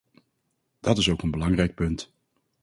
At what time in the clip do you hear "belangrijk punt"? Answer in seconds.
1.31-2.11